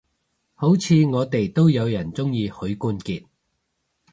[0.55, 3.23] 好似我哋都有人鍾意許冠傑